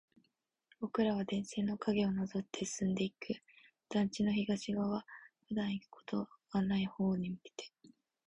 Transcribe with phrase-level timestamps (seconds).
[0.79, 3.35] 僕らは電線の影をなぞって進んでいく。
[3.87, 5.05] 団地の東側、
[5.47, 7.71] 普段行くことはない方に向けて。